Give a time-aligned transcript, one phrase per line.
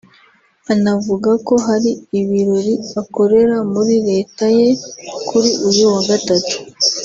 [0.73, 4.67] anavuga ko hari ibirori akorera muri Leta ye
[5.27, 6.55] kuri uyu wa Gatatu